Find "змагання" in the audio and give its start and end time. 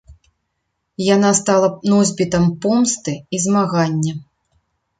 3.47-4.13